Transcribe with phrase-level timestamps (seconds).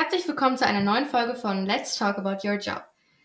[0.00, 2.84] Herzlich willkommen zu einer neuen Folge von Let's Talk About Your Job.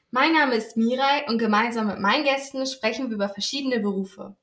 [0.09, 4.35] Mein Name ist Mirai und gemeinsam mit meinen Gästen sprechen wir über verschiedene Berufe.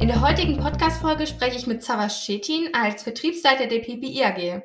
[0.00, 4.62] In der heutigen Podcast-Folge spreche ich mit Savas Chetin als Vertriebsleiter der PPI AG.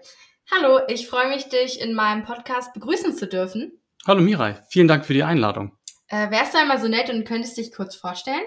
[0.51, 3.79] Hallo, ich freue mich, dich in meinem Podcast begrüßen zu dürfen.
[4.07, 5.71] Hallo Mirai, vielen Dank für die Einladung.
[6.07, 8.43] Äh, wärst du einmal so nett und könntest dich kurz vorstellen?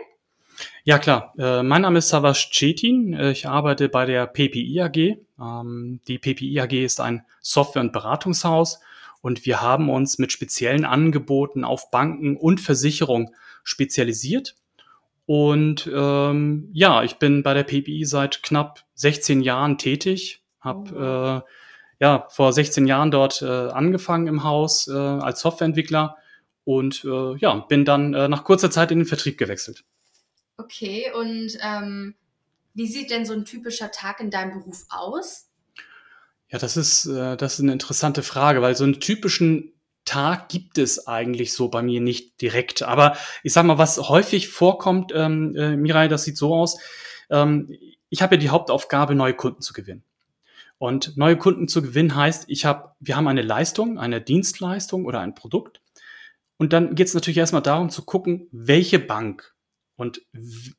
[0.84, 1.34] Ja, klar.
[1.38, 3.14] Äh, mein Name ist Savas Cetin.
[3.14, 5.18] Äh, ich arbeite bei der PPI AG.
[5.40, 8.80] Ähm, die PPI AG ist ein Software- und Beratungshaus
[9.20, 13.34] und wir haben uns mit speziellen Angeboten auf Banken und Versicherung
[13.64, 14.54] spezialisiert.
[15.26, 21.44] Und ähm, ja, ich bin bei der PPI seit knapp 16 Jahren tätig, habe
[22.00, 26.16] äh, ja vor 16 Jahren dort äh, angefangen im Haus äh, als Softwareentwickler
[26.68, 29.84] und äh, ja, bin dann äh, nach kurzer Zeit in den Vertrieb gewechselt.
[30.58, 32.14] Okay, und ähm,
[32.74, 35.48] wie sieht denn so ein typischer Tag in deinem Beruf aus?
[36.50, 39.72] Ja, das ist, äh, das ist eine interessante Frage, weil so einen typischen
[40.04, 42.82] Tag gibt es eigentlich so bei mir nicht direkt.
[42.82, 46.78] Aber ich sag mal, was häufig vorkommt, ähm, äh, Mirai, das sieht so aus.
[47.30, 47.74] Ähm,
[48.10, 50.04] ich habe ja die Hauptaufgabe, neue Kunden zu gewinnen.
[50.76, 55.20] Und neue Kunden zu gewinnen heißt, ich habe, wir haben eine Leistung, eine Dienstleistung oder
[55.20, 55.80] ein Produkt
[56.58, 59.54] und dann geht es natürlich erstmal darum zu gucken, welche Bank
[59.96, 60.22] und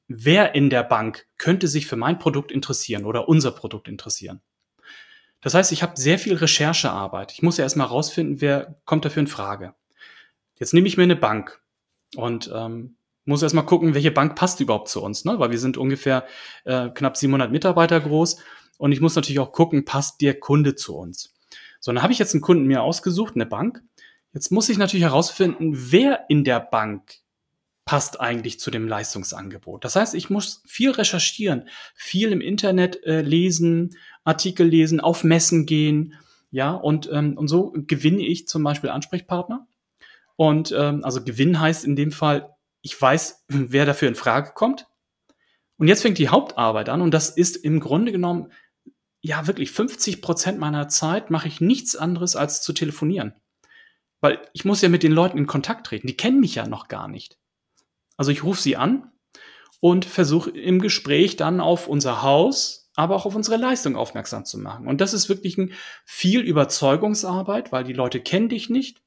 [0.08, 4.41] wer in der Bank könnte sich für mein Produkt interessieren oder unser Produkt interessieren.
[5.41, 7.31] Das heißt, ich habe sehr viel Recherchearbeit.
[7.31, 9.73] Ich muss ja erstmal rausfinden, wer kommt dafür in Frage.
[10.59, 11.61] Jetzt nehme ich mir eine Bank
[12.16, 15.39] und ähm, muss erstmal gucken, welche Bank passt überhaupt zu uns, ne?
[15.39, 16.25] weil wir sind ungefähr
[16.66, 18.41] äh, knapp 700 Mitarbeiter groß
[18.77, 21.35] und ich muss natürlich auch gucken, passt der Kunde zu uns.
[21.80, 23.81] So, dann habe ich jetzt einen Kunden mir ausgesucht, eine Bank,
[24.33, 27.19] Jetzt muss ich natürlich herausfinden, wer in der Bank
[27.85, 29.83] passt eigentlich zu dem Leistungsangebot.
[29.83, 35.66] Das heißt, ich muss viel recherchieren, viel im Internet äh, lesen, Artikel lesen, auf Messen
[35.66, 36.13] gehen,
[36.51, 39.67] ja, und, ähm, und so gewinne ich zum Beispiel Ansprechpartner.
[40.35, 44.88] Und ähm, also Gewinn heißt in dem Fall, ich weiß, wer dafür in Frage kommt.
[45.78, 48.51] Und jetzt fängt die Hauptarbeit an und das ist im Grunde genommen,
[49.22, 53.34] ja, wirklich 50 Prozent meiner Zeit mache ich nichts anderes als zu telefonieren.
[54.22, 56.07] Weil ich muss ja mit den Leuten in Kontakt treten.
[56.07, 57.38] Die kennen mich ja noch gar nicht.
[58.18, 59.12] Also ich rufe sie an
[59.80, 64.58] und versuche im Gespräch dann auf unser Haus, aber auch auf unsere Leistung aufmerksam zu
[64.58, 64.88] machen.
[64.88, 69.02] Und das ist wirklich ein viel Überzeugungsarbeit, weil die Leute kennen dich nicht.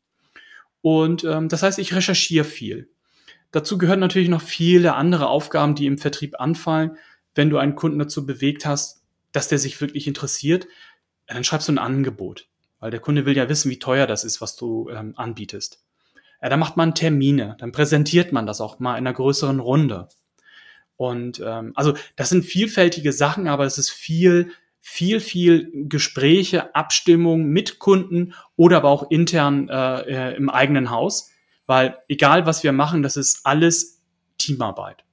[0.80, 2.90] Und ähm, das heißt, ich recherchiere viel.
[3.50, 6.96] Dazu gehören natürlich noch viele andere Aufgaben, die im Vertrieb anfallen.
[7.34, 9.02] Wenn du einen Kunden dazu bewegt hast,
[9.32, 10.66] dass der sich wirklich interessiert,
[11.26, 12.48] dann schreibst du ein Angebot
[12.82, 15.84] weil der Kunde will ja wissen, wie teuer das ist, was du ähm, anbietest.
[16.42, 20.08] Ja, da macht man Termine, dann präsentiert man das auch mal in einer größeren Runde.
[20.96, 24.50] Und ähm, also das sind vielfältige Sachen, aber es ist viel,
[24.80, 31.30] viel, viel Gespräche, Abstimmung mit Kunden oder aber auch intern äh, äh im eigenen Haus,
[31.66, 34.02] weil egal was wir machen, das ist alles
[34.38, 35.04] Teamarbeit.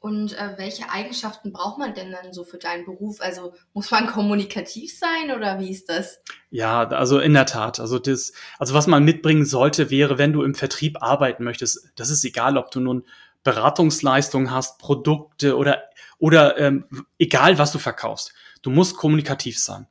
[0.00, 3.20] Und äh, welche Eigenschaften braucht man denn dann so für deinen Beruf?
[3.20, 6.22] Also muss man kommunikativ sein oder wie ist das?
[6.48, 7.80] Ja, also in der Tat.
[7.80, 12.08] Also das, also was man mitbringen sollte, wäre, wenn du im Vertrieb arbeiten möchtest, das
[12.08, 13.04] ist egal, ob du nun
[13.44, 15.82] Beratungsleistungen hast, Produkte oder
[16.18, 16.86] oder ähm,
[17.18, 18.32] egal, was du verkaufst.
[18.62, 19.86] Du musst kommunikativ sein.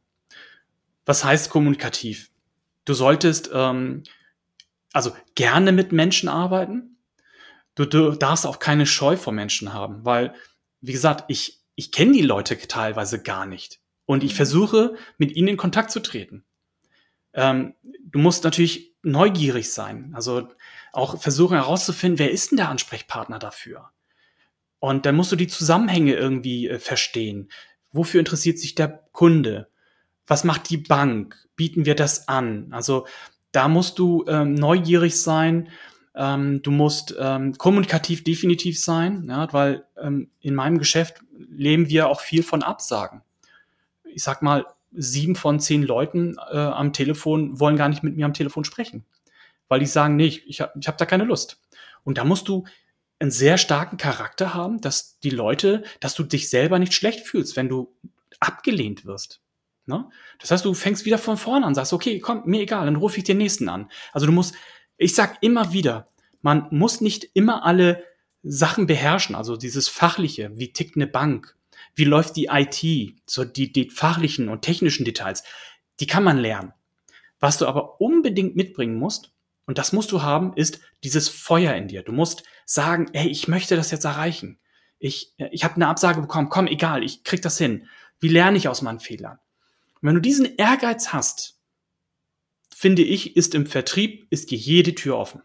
[1.06, 2.32] Was heißt kommunikativ?
[2.86, 4.04] Du solltest ähm,
[4.92, 6.98] also gerne mit Menschen arbeiten
[7.80, 10.34] du, du darfst auch keine Scheu vor Menschen haben, weil,
[10.82, 13.80] wie gesagt, ich, ich kenne die Leute teilweise gar nicht.
[14.06, 14.38] Und ich mhm.
[14.38, 16.44] versuche, mit ihnen in Kontakt zu treten.
[17.34, 20.12] Ähm, du musst natürlich neugierig sein.
[20.14, 20.50] Also
[20.92, 23.92] auch versuchen herauszufinden, wer ist denn der Ansprechpartner dafür?
[24.80, 27.50] Und dann musst du die Zusammenhänge irgendwie äh, verstehen.
[27.92, 29.70] Wofür interessiert sich der Kunde?
[30.28, 31.36] Was macht die Bank?
[31.56, 32.68] Bieten wir das an?
[32.72, 33.08] Also
[33.52, 35.70] da musst du ähm, neugierig sein
[36.20, 42.10] ähm, du musst ähm, kommunikativ definitiv sein, ja, weil ähm, in meinem Geschäft leben wir
[42.10, 43.22] auch viel von Absagen.
[44.04, 48.26] Ich sag mal, sieben von zehn Leuten äh, am Telefon wollen gar nicht mit mir
[48.26, 49.06] am Telefon sprechen,
[49.70, 51.62] weil die sagen, nee, ich, ich habe ich hab da keine Lust.
[52.04, 52.66] Und da musst du
[53.20, 57.56] einen sehr starken Charakter haben, dass die Leute, dass du dich selber nicht schlecht fühlst,
[57.56, 57.96] wenn du
[58.42, 59.42] abgelehnt wirst.
[59.86, 60.10] Ne?
[60.40, 63.18] Das heißt, du fängst wieder von vorne an, sagst, okay, komm, mir egal, dann rufe
[63.18, 63.90] ich den nächsten an.
[64.12, 64.56] Also du musst
[65.00, 66.08] ich sag immer wieder,
[66.42, 68.04] man muss nicht immer alle
[68.44, 71.56] Sachen beherrschen, also dieses fachliche, wie tickt eine Bank,
[71.96, 75.44] wie läuft die IT, so die, die fachlichen und technischen Details,
[76.00, 76.74] die kann man lernen.
[77.40, 79.32] Was du aber unbedingt mitbringen musst,
[79.66, 82.02] und das musst du haben, ist dieses Feuer in dir.
[82.02, 84.58] Du musst sagen, ey, ich möchte das jetzt erreichen.
[84.98, 87.88] Ich, ich habe eine Absage bekommen, komm, egal, ich krieg das hin.
[88.20, 89.38] Wie lerne ich aus meinen Fehlern?
[90.02, 91.59] Und wenn du diesen Ehrgeiz hast,
[92.80, 95.42] finde ich, ist im Vertrieb, ist dir jede Tür offen.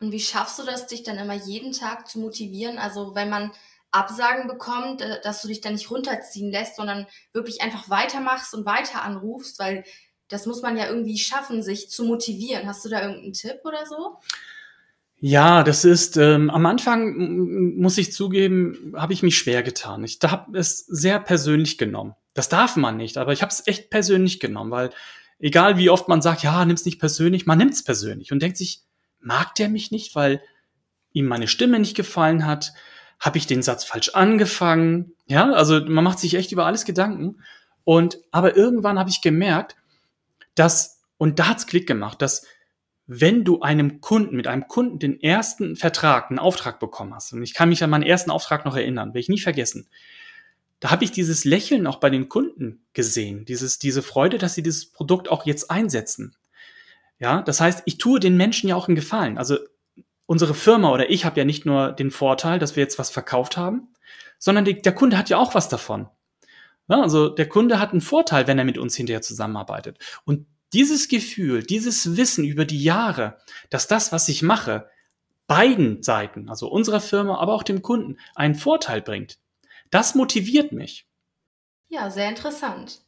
[0.00, 2.78] Und wie schaffst du das, dich dann immer jeden Tag zu motivieren?
[2.78, 3.52] Also wenn man
[3.92, 8.66] Absagen bekommt, äh, dass du dich dann nicht runterziehen lässt, sondern wirklich einfach weitermachst und
[8.66, 9.84] weiter anrufst, weil
[10.26, 12.66] das muss man ja irgendwie schaffen, sich zu motivieren.
[12.66, 14.16] Hast du da irgendeinen Tipp oder so?
[15.20, 20.02] Ja, das ist ähm, am Anfang muss ich zugeben, habe ich mich schwer getan.
[20.02, 22.16] Ich habe es sehr persönlich genommen.
[22.34, 24.90] Das darf man nicht, aber ich habe es echt persönlich genommen, weil
[25.38, 28.82] egal wie oft man sagt, ja, nimm's nicht persönlich, man nimmt's persönlich und denkt sich,
[29.20, 30.42] mag der mich nicht, weil
[31.12, 32.72] ihm meine Stimme nicht gefallen hat?
[33.20, 35.12] Habe ich den Satz falsch angefangen?
[35.26, 37.40] Ja, also man macht sich echt über alles Gedanken.
[37.84, 39.76] Und aber irgendwann habe ich gemerkt,
[40.54, 42.46] dass und da hat's Klick gemacht, dass
[43.06, 47.42] wenn du einem Kunden, mit einem Kunden den ersten Vertrag, einen Auftrag bekommen hast, und
[47.42, 49.88] ich kann mich an meinen ersten Auftrag noch erinnern, will ich nie vergessen,
[50.80, 54.62] da habe ich dieses Lächeln auch bei den Kunden gesehen, dieses, diese Freude, dass sie
[54.62, 56.36] dieses Produkt auch jetzt einsetzen.
[57.18, 59.38] Ja, das heißt, ich tue den Menschen ja auch einen Gefallen.
[59.38, 59.58] Also
[60.26, 63.56] unsere Firma oder ich habe ja nicht nur den Vorteil, dass wir jetzt was verkauft
[63.56, 63.88] haben,
[64.38, 66.08] sondern die, der Kunde hat ja auch was davon.
[66.88, 69.98] Ja, also der Kunde hat einen Vorteil, wenn er mit uns hinterher zusammenarbeitet.
[70.24, 73.38] Und dieses Gefühl, dieses Wissen über die Jahre,
[73.70, 74.88] dass das, was ich mache,
[75.46, 79.38] beiden Seiten, also unserer Firma, aber auch dem Kunden, einen Vorteil bringt,
[79.90, 81.06] das motiviert mich.
[81.88, 83.00] Ja, sehr interessant.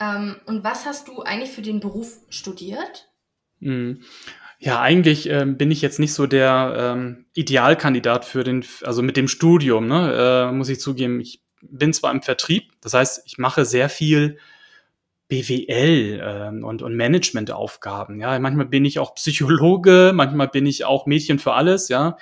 [0.00, 3.08] Ähm, und was hast du eigentlich für den Beruf studiert?
[3.60, 4.02] Mhm.
[4.58, 9.16] Ja, eigentlich ähm, bin ich jetzt nicht so der ähm, Idealkandidat für den, also mit
[9.16, 11.20] dem Studium, ne, äh, muss ich zugeben.
[11.20, 14.38] Ich bin zwar im Vertrieb, das heißt, ich mache sehr viel
[15.28, 18.20] BWL ähm, und, und Managementaufgaben.
[18.20, 21.88] Ja, manchmal bin ich auch Psychologe, manchmal bin ich auch Mädchen für alles.
[21.88, 22.16] Ja,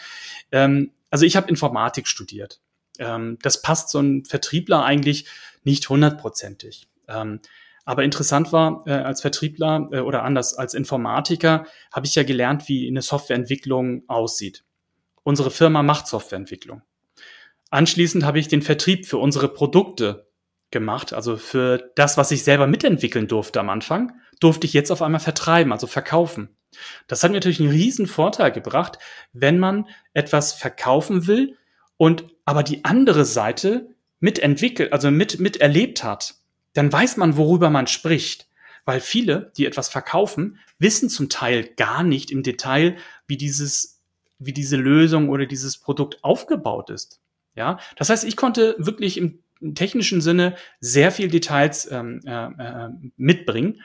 [0.51, 2.61] ähm, also ich habe Informatik studiert.
[2.99, 5.27] Ähm, das passt so ein Vertriebler eigentlich
[5.65, 6.89] nicht hundertprozentig.
[7.09, 7.41] Ähm,
[7.85, 12.69] aber interessant war, äh, als Vertriebler äh, oder anders, als Informatiker habe ich ja gelernt,
[12.69, 14.65] wie eine Softwareentwicklung aussieht.
[15.23, 16.83] Unsere Firma macht Softwareentwicklung.
[17.71, 20.29] Anschließend habe ich den Vertrieb für unsere Produkte
[20.71, 25.03] gemacht, also für das, was ich selber mitentwickeln durfte am Anfang, durfte ich jetzt auf
[25.03, 26.57] einmal vertreiben, also verkaufen.
[27.07, 28.99] Das hat mir natürlich einen riesen Vorteil gebracht,
[29.33, 31.57] wenn man etwas verkaufen will
[31.97, 33.89] und aber die andere Seite
[34.21, 36.35] mitentwickelt, also mit, miterlebt hat
[36.75, 38.49] dann weiß man, worüber man spricht.
[38.85, 42.97] Weil viele, die etwas verkaufen, wissen zum Teil gar nicht im Detail,
[43.27, 44.03] wie dieses,
[44.39, 47.19] wie diese Lösung oder dieses Produkt aufgebaut ist.
[47.55, 49.39] Ja, das heißt, ich konnte wirklich im
[49.75, 53.81] technischen Sinne sehr viel Details ähm, äh, äh, mitbringen.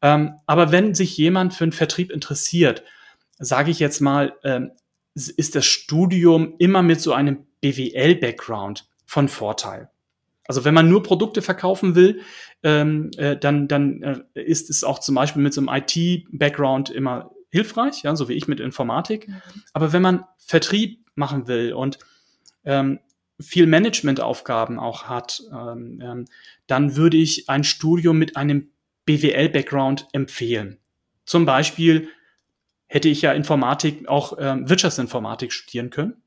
[0.00, 2.84] Ähm, aber wenn sich jemand für einen Vertrieb interessiert,
[3.38, 4.70] sage ich jetzt mal, ähm,
[5.14, 9.90] ist das Studium immer mit so einem BWL-Background von Vorteil.
[10.48, 12.20] Also wenn man nur Produkte verkaufen will,
[12.62, 17.32] ähm, äh, dann, dann äh, ist es auch zum Beispiel mit so einem IT-Background immer
[17.50, 19.28] hilfreich, ja, so wie ich mit Informatik.
[19.28, 19.42] Mhm.
[19.72, 21.98] Aber wenn man Vertrieb machen will und
[22.64, 23.00] ähm,
[23.40, 26.24] viel Managementaufgaben auch hat, ähm, ähm,
[26.66, 28.70] dann würde ich ein Studium mit einem
[29.04, 30.78] BWL-Background empfehlen.
[31.24, 32.08] Zum Beispiel
[32.86, 36.22] hätte ich ja Informatik, auch ähm, Wirtschaftsinformatik studieren können.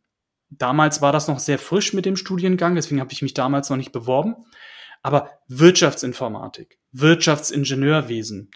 [0.49, 3.77] Damals war das noch sehr frisch mit dem Studiengang, deswegen habe ich mich damals noch
[3.77, 4.35] nicht beworben.
[5.01, 8.51] Aber Wirtschaftsinformatik, Wirtschaftsingenieurwesen,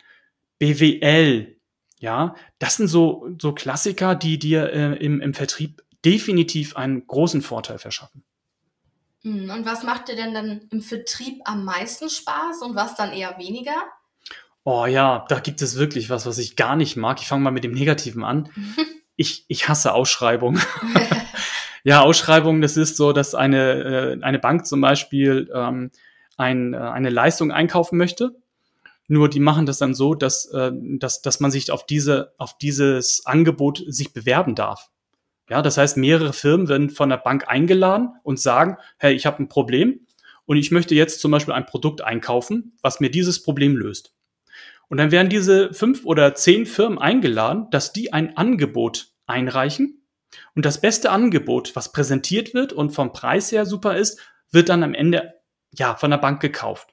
[0.60, 1.58] BWL,
[2.00, 7.42] ja, das sind so, so Klassiker, die dir äh, im, im Vertrieb definitiv einen großen
[7.42, 8.24] Vorteil verschaffen.
[9.24, 13.14] Hm, und was macht dir denn dann im Vertrieb am meisten Spaß und was dann
[13.14, 13.76] eher weniger?
[14.66, 17.22] Oh ja, da gibt es wirklich was, was ich gar nicht mag.
[17.22, 18.50] Ich fange mal mit dem Negativen an.
[19.16, 20.62] ich, ich hasse Ausschreibungen.
[21.84, 25.92] Ja, Ausschreibungen, das ist so, dass eine, äh, eine Bank zum Beispiel ähm,
[26.38, 28.36] ein, äh, eine Leistung einkaufen möchte.
[29.10, 32.58] Nur die machen das dann so, dass, äh, dass, dass man sich auf, diese, auf
[32.58, 34.90] dieses Angebot sich bewerben darf.
[35.50, 39.44] Ja, das heißt, mehrere Firmen werden von der Bank eingeladen und sagen, hey, ich habe
[39.44, 40.08] ein Problem
[40.46, 44.14] und ich möchte jetzt zum Beispiel ein Produkt einkaufen, was mir dieses Problem löst.
[44.88, 50.03] Und dann werden diese fünf oder zehn Firmen eingeladen, dass die ein Angebot einreichen
[50.56, 54.20] und das beste Angebot, was präsentiert wird und vom Preis her super ist,
[54.52, 55.34] wird dann am Ende
[55.72, 56.90] ja von der Bank gekauft.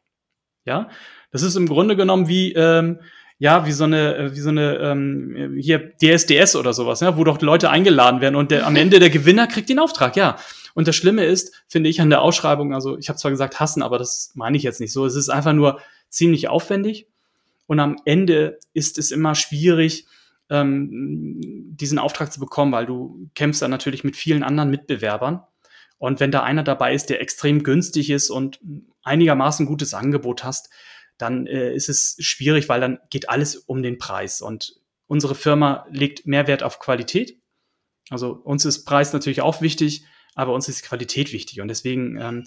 [0.65, 0.89] Ja,
[1.31, 3.01] das ist im Grunde genommen wie ähm,
[3.39, 7.25] ja wie so eine äh, wie so eine ähm, hier DSDS oder sowas, ja, wo
[7.25, 10.17] doch Leute eingeladen werden und der, am Ende der Gewinner kriegt den Auftrag.
[10.17, 10.37] Ja,
[10.75, 13.83] und das Schlimme ist, finde ich an der Ausschreibung, also ich habe zwar gesagt hassen,
[13.83, 15.07] aber das meine ich jetzt nicht so.
[15.07, 17.07] Es ist einfach nur ziemlich aufwendig
[17.67, 20.07] und am Ende ist es immer schwierig
[20.51, 21.41] ähm,
[21.77, 25.43] diesen Auftrag zu bekommen, weil du kämpfst dann natürlich mit vielen anderen Mitbewerbern.
[25.99, 28.61] Und wenn da einer dabei ist, der extrem günstig ist und
[29.03, 30.71] einigermaßen gutes Angebot hast,
[31.19, 34.41] dann äh, ist es schwierig, weil dann geht alles um den Preis.
[34.41, 37.39] Und unsere Firma legt Mehrwert auf Qualität.
[38.09, 40.05] Also uns ist Preis natürlich auch wichtig,
[40.35, 41.61] aber uns ist Qualität wichtig.
[41.61, 42.45] Und deswegen, ähm,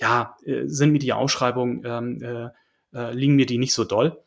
[0.00, 2.48] ja, äh, sind mir die Ausschreibungen, ähm, äh,
[2.98, 4.23] äh, liegen mir die nicht so doll.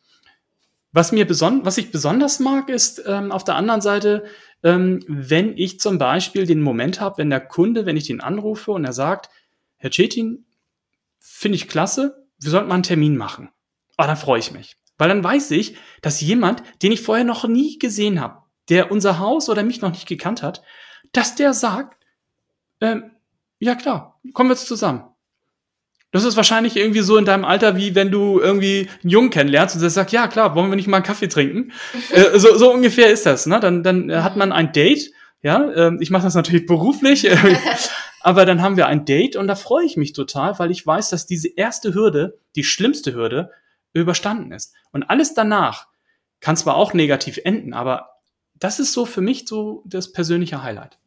[0.92, 4.24] Was mir beson was ich besonders mag, ist ähm, auf der anderen Seite,
[4.62, 8.72] ähm, wenn ich zum Beispiel den Moment habe, wenn der Kunde, wenn ich den anrufe
[8.72, 9.28] und er sagt,
[9.76, 10.46] Herr Cetin,
[11.18, 13.50] finde ich klasse, wir sollten mal einen Termin machen.
[13.96, 14.76] Ah, dann freue ich mich.
[14.96, 19.18] Weil dann weiß ich, dass jemand, den ich vorher noch nie gesehen habe, der unser
[19.18, 20.62] Haus oder mich noch nicht gekannt hat,
[21.12, 21.96] dass der sagt,
[22.80, 23.12] ähm,
[23.58, 25.04] ja klar, kommen wir jetzt zusammen.
[26.10, 29.76] Das ist wahrscheinlich irgendwie so in deinem Alter, wie wenn du irgendwie einen Jungen kennenlernst
[29.76, 31.72] und sagst, ja klar, wollen wir nicht mal einen Kaffee trinken?
[32.10, 33.46] äh, so, so ungefähr ist das.
[33.46, 33.60] Ne?
[33.60, 35.12] Dann, dann äh, hat man ein Date.
[35.42, 37.28] Ja, äh, ich mache das natürlich beruflich,
[38.22, 41.10] aber dann haben wir ein Date und da freue ich mich total, weil ich weiß,
[41.10, 43.50] dass diese erste Hürde, die schlimmste Hürde,
[43.92, 44.74] überstanden ist.
[44.92, 45.86] Und alles danach
[46.40, 48.10] kann zwar auch negativ enden, aber
[48.54, 50.98] das ist so für mich so das persönliche Highlight.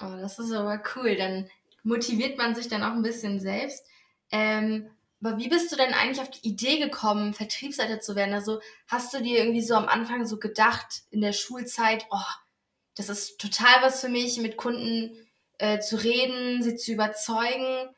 [0.00, 1.16] Oh, das ist aber cool.
[1.16, 1.48] Dann
[1.82, 3.84] motiviert man sich dann auch ein bisschen selbst.
[4.30, 4.90] Ähm,
[5.22, 8.34] aber wie bist du denn eigentlich auf die Idee gekommen, Vertriebsleiter zu werden?
[8.34, 12.32] Also hast du dir irgendwie so am Anfang so gedacht in der Schulzeit, oh,
[12.94, 15.10] das ist total was für mich, mit Kunden
[15.58, 17.88] äh, zu reden, sie zu überzeugen?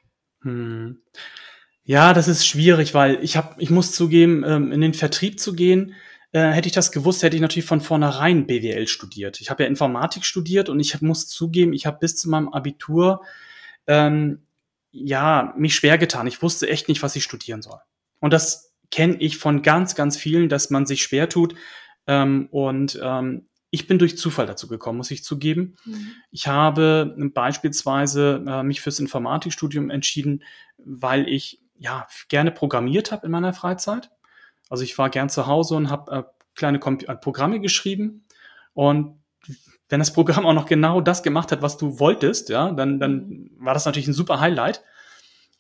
[0.43, 1.03] Hm.
[1.85, 5.55] Ja, das ist schwierig, weil ich habe, ich muss zugeben, ähm, in den Vertrieb zu
[5.55, 5.95] gehen,
[6.33, 9.41] äh, hätte ich das gewusst, hätte ich natürlich von vornherein BWL studiert.
[9.41, 13.23] Ich habe ja Informatik studiert und ich muss zugeben, ich habe bis zu meinem Abitur
[13.87, 14.43] ähm,
[14.91, 16.27] ja, mich schwer getan.
[16.27, 17.79] Ich wusste echt nicht, was ich studieren soll.
[18.21, 21.55] Und das kenne ich von ganz, ganz vielen, dass man sich schwer tut.
[22.07, 25.77] Ähm, und ähm, ich bin durch Zufall dazu gekommen, muss ich zugeben.
[25.85, 26.13] Mhm.
[26.31, 30.43] Ich habe beispielsweise äh, mich fürs Informatikstudium entschieden,
[30.79, 34.11] weil ich ja gerne programmiert habe in meiner Freizeit.
[34.71, 36.23] Also ich war gern zu Hause und habe äh,
[36.55, 38.25] kleine Kom äh, Programme geschrieben.
[38.73, 39.18] Und
[39.89, 43.15] wenn das Programm auch noch genau das gemacht hat, was du wolltest, ja, dann, dann
[43.15, 43.51] mhm.
[43.59, 44.83] war das natürlich ein super Highlight.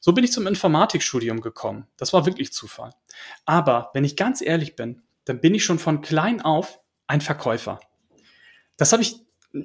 [0.01, 1.87] So bin ich zum Informatikstudium gekommen.
[1.97, 2.91] Das war wirklich Zufall.
[3.45, 7.81] Aber wenn ich ganz ehrlich bin, dann bin ich schon von klein auf ein Verkäufer.
[8.77, 9.17] Das habe ich,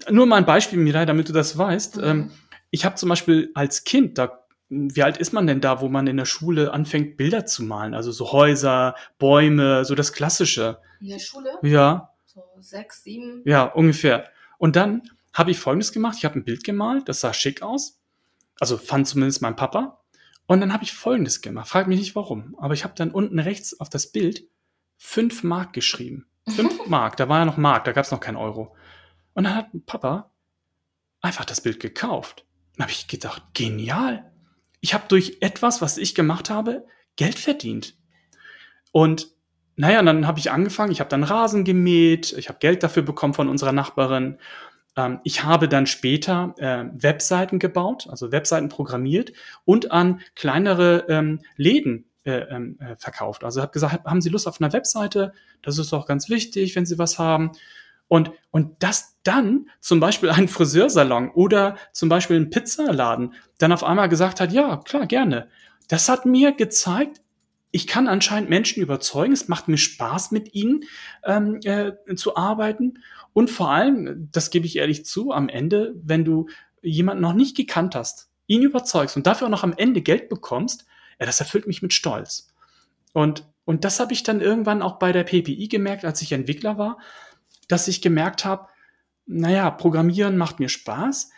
[0.10, 1.98] nur mal ein Beispiel, Mirai, damit du das weißt.
[1.98, 2.04] Mhm.
[2.04, 2.32] Ähm,
[2.72, 6.08] ich habe zum Beispiel als Kind, da, wie alt ist man denn da, wo man
[6.08, 7.94] in der Schule anfängt, Bilder zu malen?
[7.94, 10.80] Also so Häuser, Bäume, so das Klassische.
[11.00, 11.52] In der Schule?
[11.62, 12.10] Ja.
[12.26, 13.44] So sechs, sieben?
[13.46, 14.33] Ja, ungefähr.
[14.64, 15.02] Und dann
[15.34, 16.16] habe ich Folgendes gemacht.
[16.18, 18.00] Ich habe ein Bild gemalt, das sah schick aus.
[18.62, 20.02] Also fand zumindest mein Papa.
[20.46, 21.68] Und dann habe ich Folgendes gemacht.
[21.68, 22.56] Frag mich nicht warum.
[22.58, 24.48] Aber ich habe dann unten rechts auf das Bild
[24.96, 26.28] fünf Mark geschrieben.
[26.48, 27.18] Fünf Mark.
[27.18, 28.74] Da war ja noch Mark, da gab es noch kein Euro.
[29.34, 30.32] Und dann hat Papa
[31.20, 32.46] einfach das Bild gekauft.
[32.78, 34.32] Dann habe ich gedacht, genial.
[34.80, 37.98] Ich habe durch etwas, was ich gemacht habe, Geld verdient.
[38.94, 39.33] Und
[39.76, 43.04] naja, und dann habe ich angefangen, ich habe dann Rasen gemäht, ich habe Geld dafür
[43.04, 44.38] bekommen von unserer Nachbarin.
[44.96, 49.34] Ähm, ich habe dann später äh, Webseiten gebaut, also Webseiten programmiert
[49.66, 53.44] und an kleinere ähm, Läden äh, ähm, äh, verkauft.
[53.44, 55.34] Also habe gesagt, haben Sie Lust auf einer Webseite?
[55.62, 57.52] Das ist doch ganz wichtig, wenn Sie was haben.
[58.08, 63.84] Und, und dass dann zum Beispiel ein Friseursalon oder zum Beispiel ein Pizzaladen dann auf
[63.84, 65.48] einmal gesagt hat, ja, klar, gerne.
[65.88, 67.23] Das hat mir gezeigt,
[67.76, 69.34] ich kann anscheinend Menschen überzeugen.
[69.34, 70.86] Es macht mir Spaß, mit ihnen
[71.26, 73.00] ähm, äh, zu arbeiten.
[73.34, 76.48] Und vor allem, das gebe ich ehrlich zu, am Ende, wenn du
[76.84, 80.86] jemanden noch nicht gekannt hast, ihn überzeugst und dafür auch noch am Ende Geld bekommst,
[81.20, 82.54] ja, das erfüllt mich mit Stolz.
[83.12, 86.78] Und, und das habe ich dann irgendwann auch bei der PPI gemerkt, als ich Entwickler
[86.78, 87.00] war,
[87.68, 88.68] dass ich gemerkt habe,
[89.26, 91.32] naja, Programmieren macht mir Spaß,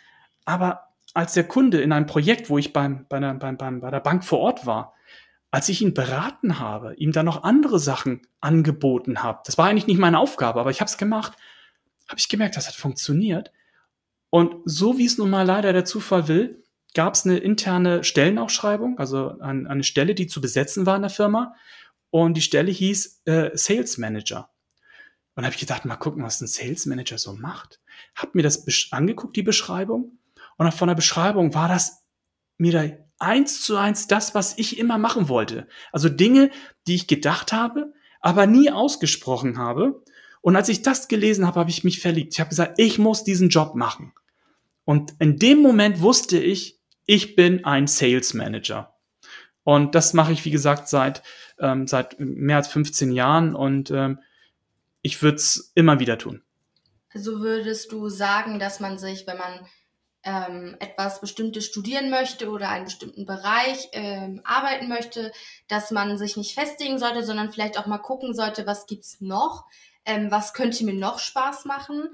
[0.43, 3.89] aber als der Kunde in einem Projekt, wo ich beim, bei, der, beim, beim, bei
[3.89, 4.95] der Bank vor Ort war,
[5.55, 9.87] als ich ihn beraten habe, ihm dann noch andere Sachen angeboten habe, das war eigentlich
[9.87, 11.31] nicht meine Aufgabe, aber ich habe es gemacht,
[12.09, 13.53] habe ich gemerkt, das hat funktioniert.
[14.29, 16.61] Und so wie es nun mal leider der Zufall will,
[16.93, 21.09] gab es eine interne Stellenausschreibung, also eine, eine, Stelle, die zu besetzen war in der
[21.09, 21.55] Firma.
[22.09, 24.49] Und die Stelle hieß äh, Sales Manager.
[25.35, 27.79] Und habe ich gedacht, mal gucken, was ein Sales Manager so macht.
[28.13, 30.19] Hab mir das angeguckt, die Beschreibung.
[30.57, 32.03] Und von der Beschreibung war das
[32.57, 35.67] mir da eins zu eins das, was ich immer machen wollte.
[35.91, 36.51] Also Dinge,
[36.87, 40.03] die ich gedacht habe, aber nie ausgesprochen habe.
[40.41, 42.33] Und als ich das gelesen habe, habe ich mich verliebt.
[42.33, 44.13] Ich habe gesagt, ich muss diesen Job machen.
[44.83, 48.95] Und in dem Moment wusste ich, ich bin ein Sales Manager.
[49.63, 51.23] Und das mache ich, wie gesagt, seit,
[51.59, 54.19] ähm, seit mehr als 15 Jahren und ähm,
[55.01, 56.43] ich würde es immer wieder tun.
[57.13, 59.65] Also würdest du sagen, dass man sich, wenn man
[60.25, 65.31] ähm, etwas Bestimmtes studieren möchte oder einen bestimmten Bereich ähm, arbeiten möchte,
[65.67, 69.65] dass man sich nicht festlegen sollte, sondern vielleicht auch mal gucken sollte, was gibt's noch,
[70.03, 72.09] ähm, was könnte mir noch Spaß machen.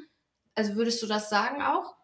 [0.55, 1.95] Also würdest du das sagen auch?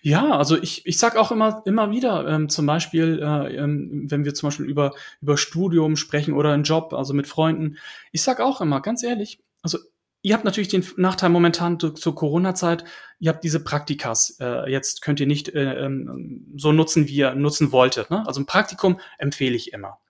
[0.00, 4.24] Ja, also ich, ich sag auch immer, immer wieder, ähm, zum Beispiel, äh, ähm, wenn
[4.24, 7.76] wir zum Beispiel über, über Studium sprechen oder einen Job, also mit Freunden,
[8.12, 9.78] ich sag auch immer, ganz ehrlich, also
[10.26, 12.82] Ihr habt natürlich den Nachteil momentan zur Corona-Zeit,
[13.20, 14.36] ihr habt diese Praktikas.
[14.40, 18.10] Äh, jetzt könnt ihr nicht äh, ähm, so nutzen, wie ihr nutzen wolltet.
[18.10, 18.26] Ne?
[18.26, 20.00] Also ein Praktikum empfehle ich immer.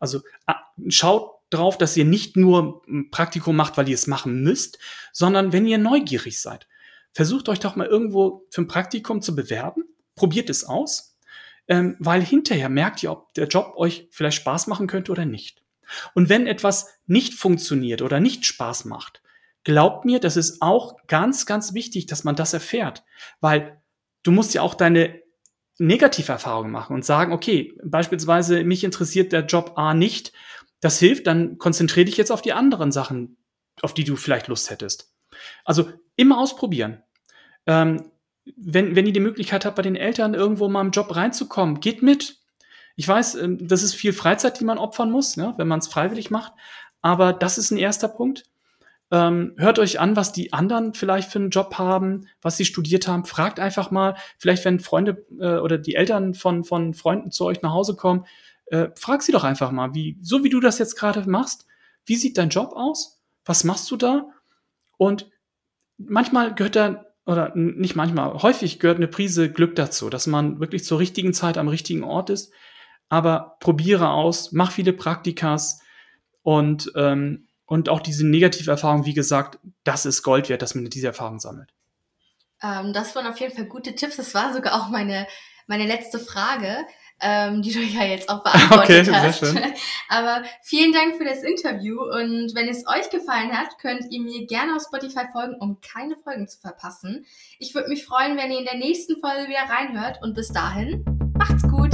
[0.00, 0.22] Also
[0.88, 4.78] schaut drauf, dass ihr nicht nur ein Praktikum macht, weil ihr es machen müsst,
[5.12, 6.66] sondern wenn ihr neugierig seid.
[7.12, 9.84] Versucht euch doch mal irgendwo für ein Praktikum zu bewerben.
[10.14, 11.18] Probiert es aus,
[11.68, 15.62] ähm, weil hinterher merkt ihr, ob der Job euch vielleicht Spaß machen könnte oder nicht.
[16.14, 19.20] Und wenn etwas nicht funktioniert oder nicht Spaß macht,
[19.66, 23.02] glaubt mir, das ist auch ganz, ganz wichtig, dass man das erfährt,
[23.40, 23.82] weil
[24.22, 25.20] du musst ja auch deine
[25.78, 30.32] Negativerfahrungen machen und sagen, okay, beispielsweise mich interessiert der Job A nicht,
[30.78, 33.38] das hilft, dann konzentriere dich jetzt auf die anderen Sachen,
[33.82, 35.12] auf die du vielleicht Lust hättest.
[35.64, 37.02] Also immer ausprobieren.
[37.66, 38.12] Ähm,
[38.56, 42.04] wenn, wenn ihr die Möglichkeit habt, bei den Eltern irgendwo mal im Job reinzukommen, geht
[42.04, 42.38] mit.
[42.94, 45.88] Ich weiß, ähm, das ist viel Freizeit, die man opfern muss, ne, wenn man es
[45.88, 46.52] freiwillig macht.
[47.02, 48.44] Aber das ist ein erster Punkt.
[49.12, 53.06] Ähm, hört euch an, was die anderen vielleicht für einen Job haben, was sie studiert
[53.06, 53.24] haben.
[53.24, 57.62] Fragt einfach mal, vielleicht wenn Freunde äh, oder die Eltern von, von Freunden zu euch
[57.62, 58.26] nach Hause kommen,
[58.66, 61.66] äh, frag sie doch einfach mal, wie, so wie du das jetzt gerade machst,
[62.04, 63.22] wie sieht dein Job aus?
[63.44, 64.28] Was machst du da?
[64.96, 65.30] Und
[65.98, 70.84] manchmal gehört da, oder nicht manchmal, häufig gehört eine Prise Glück dazu, dass man wirklich
[70.84, 72.52] zur richtigen Zeit am richtigen Ort ist.
[73.08, 75.80] Aber probiere aus, mach viele Praktikas
[76.42, 80.84] und ähm, und auch diese negative Erfahrung, wie gesagt, das ist Gold wert, dass man
[80.86, 81.72] diese Erfahrung sammelt.
[82.62, 84.16] Ähm, das waren auf jeden Fall gute Tipps.
[84.16, 85.26] Das war sogar auch meine,
[85.66, 86.86] meine letzte Frage,
[87.20, 89.40] ähm, die du ja jetzt auch beantwortet okay, hast.
[89.40, 89.72] Sehr schön.
[90.08, 94.46] Aber vielen Dank für das Interview und wenn es euch gefallen hat, könnt ihr mir
[94.46, 97.26] gerne auf Spotify folgen, um keine Folgen zu verpassen.
[97.58, 101.04] Ich würde mich freuen, wenn ihr in der nächsten Folge wieder reinhört und bis dahin,
[101.36, 101.85] macht's gut!